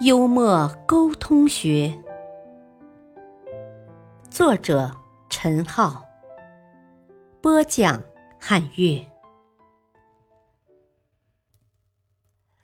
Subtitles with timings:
[0.00, 1.92] 幽默沟通学，
[4.30, 4.94] 作者。
[5.28, 6.04] 陈浩
[7.40, 8.02] 播讲，
[8.40, 9.06] 汉乐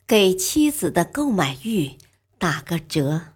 [0.07, 1.99] 给妻子的购买欲
[2.39, 3.35] 打个折。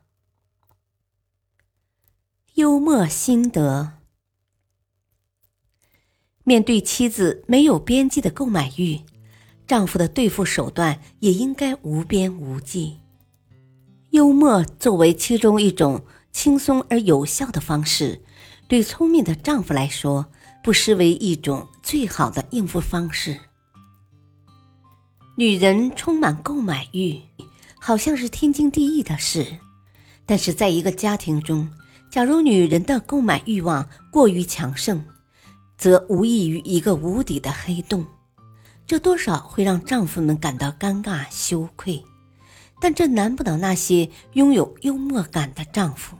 [2.55, 3.99] 幽默心得：
[6.45, 9.01] 面对妻子没有边际的购买欲，
[9.67, 13.01] 丈夫的对付手段也应该无边无际。
[14.11, 18.23] 幽默作为其中一种轻松而有效的方式。
[18.67, 20.27] 对聪明的丈夫来说，
[20.63, 23.39] 不失为一种最好的应付方式。
[25.37, 27.21] 女人充满购买欲，
[27.79, 29.59] 好像是天经地义的事，
[30.27, 31.71] 但是在一个家庭中，
[32.11, 35.05] 假如女人的购买欲望过于强盛，
[35.77, 38.05] 则无异于一个无底的黑洞，
[38.87, 42.03] 这多少会让丈夫们感到尴尬羞愧。
[42.81, 46.17] 但这难不倒那些拥有幽默感的丈夫。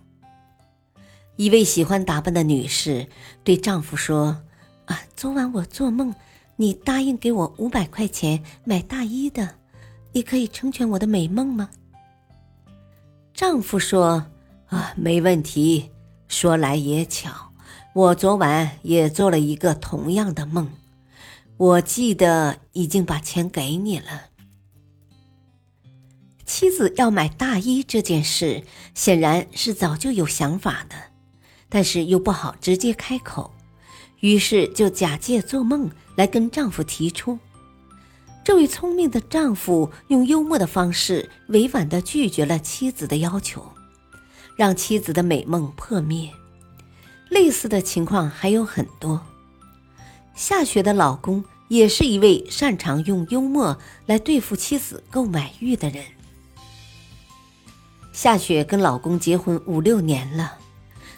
[1.37, 3.09] 一位喜欢打扮的女士
[3.45, 4.43] 对丈夫说
[4.87, 6.15] ：“啊，昨晚我做梦，
[6.57, 9.55] 你答应给我五百块钱买大衣的，
[10.13, 11.71] 你可以成全我的美梦吗？”
[13.33, 14.27] 丈夫说
[14.67, 15.91] ：“啊，没问题。
[16.27, 17.53] 说来也巧，
[17.95, 20.69] 我昨晚也做了一个同样的梦，
[21.57, 24.25] 我记得已经把钱给你了。”
[26.49, 30.97] 妻子要买大衣这件事，显然是早就有想法的。
[31.69, 33.53] 但是又不好直接开口，
[34.21, 37.39] 于是就假借做梦来跟丈夫提出。
[38.43, 43.71] 这位聪明的丈夫用幽默的方式委婉地拒绝了妻子的要求，
[44.57, 46.31] 让妻子的美梦破灭。
[47.29, 49.21] 类似的情况还有很多。
[50.35, 56.03] 夏雪的老公也是一位擅长用幽默来对付妻子购买欲的人。
[58.21, 60.59] 夏雪跟老公结婚五六年了。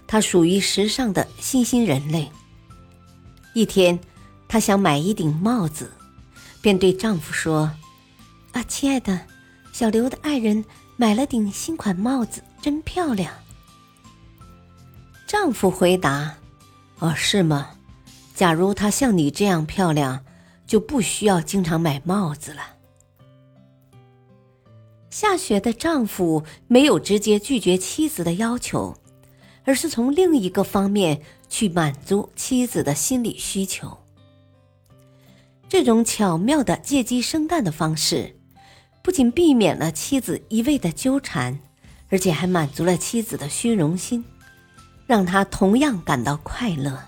[0.07, 2.31] 她属于时尚的新兴人类。
[3.55, 3.99] 一天，
[4.47, 5.91] 她想买一顶帽子，
[6.61, 7.73] 便对丈夫说
[8.53, 9.19] ：“啊，亲爱的，
[9.73, 10.63] 小刘的爱人
[10.99, 13.33] 买了顶新款帽子，真漂亮。”
[15.27, 16.35] 丈夫回答
[17.01, 17.71] ：“哦，是吗？
[18.35, 20.23] 假如她像你这样漂亮，
[20.67, 22.61] 就不需要经常买帽子了。”
[25.11, 28.97] 夏雪的丈夫没有直接拒绝妻子的要求。
[29.63, 33.97] 而是从另一个方面去满足妻子的心理需求。
[35.69, 38.35] 这种巧妙的借鸡生蛋的方式，
[39.03, 41.61] 不仅避免了妻子一味的纠缠，
[42.09, 44.25] 而且还满足了妻子的虚荣心，
[45.07, 46.99] 让她同样感到快乐。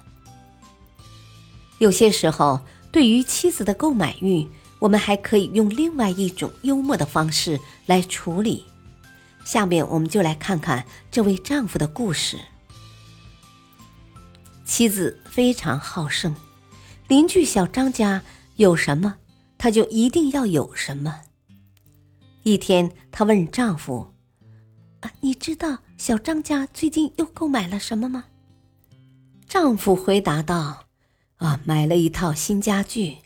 [1.78, 2.60] 有些时候，
[2.92, 4.46] 对于妻子的购买欲，
[4.82, 8.64] 我们还可以用另外一种幽默的方式来处理。
[9.44, 12.36] 下面我们就来看看这位丈夫的故事。
[14.64, 16.34] 妻子非常好胜，
[17.06, 18.24] 邻居小张家
[18.56, 19.14] 有什么，
[19.56, 21.20] 他就一定要有什么。
[22.42, 24.12] 一天，她问丈夫
[24.98, 28.24] ：“啊，你知道小张家最近又购买了什么吗？”
[29.46, 30.86] 丈夫回答道
[31.38, 33.18] ：“啊，买了一套新家具。”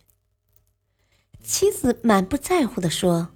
[1.43, 3.29] 妻子满不在乎的说：“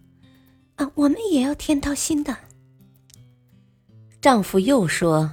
[0.76, 2.36] 啊，我们也要添套新的。”
[4.20, 5.30] 丈夫又说：“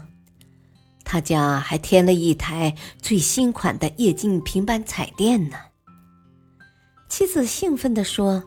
[1.04, 5.58] 他家还添了一台最新款的液晶平板彩电呢。”
[7.10, 8.44] 妻子兴奋地说：“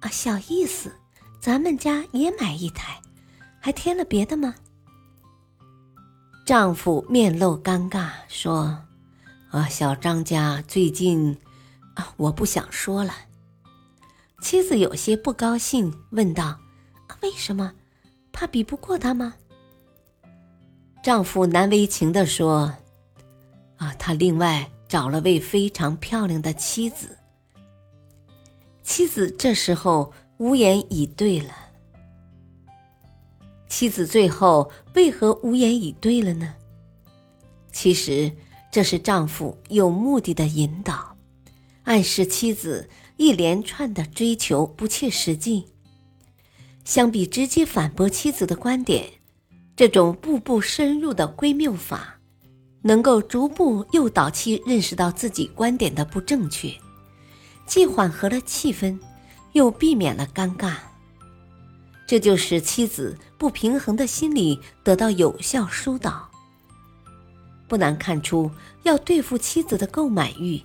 [0.00, 0.92] 啊，小意思，
[1.40, 3.00] 咱们家也买一台，
[3.58, 4.54] 还添了别的吗？”
[6.44, 8.84] 丈夫面露尴尬说
[9.50, 11.38] ：“啊，小张家最近……
[11.94, 13.14] 啊，我不想说了。”
[14.42, 16.58] 妻子有些不高兴，问道
[17.22, 17.72] ：“为什么？
[18.32, 19.34] 怕比不过他吗？”
[21.00, 22.74] 丈夫难为情地说
[23.78, 27.16] ：“啊，他另外找了位非常漂亮的妻子。”
[28.82, 31.54] 妻子这时候无言以对了。
[33.68, 36.52] 妻子最后为何无言以对了呢？
[37.70, 38.30] 其实
[38.72, 41.11] 这是丈夫有目的的引导，
[41.84, 45.66] 暗示妻子一连串的追求不切实际。
[46.84, 49.08] 相比直接反驳妻子的观点。
[49.74, 52.18] 这种步步深入的归谬法，
[52.82, 56.70] 能够逐步诱导其认识到自己观点的不正确，
[57.66, 58.98] 既缓和了气氛，
[59.52, 60.74] 又避免了尴尬。
[62.06, 66.30] 这就使妻子不平衡的心理得到有效疏导。
[67.66, 68.50] 不难看出，
[68.82, 70.60] 要对付妻子的购买欲，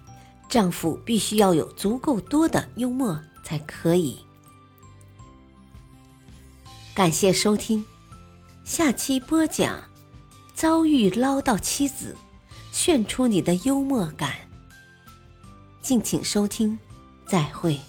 [0.49, 4.17] 丈夫必须要有足够多的幽默才可以。
[6.95, 7.85] 感谢收听，
[8.63, 9.79] 下期播讲：
[10.53, 12.15] 遭遇唠叨妻子，
[12.71, 14.33] 炫出你的幽默感。
[15.81, 16.77] 敬请收听，
[17.27, 17.79] 再会。